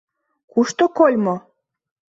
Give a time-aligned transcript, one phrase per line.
[0.51, 1.35] Кушто кольмо?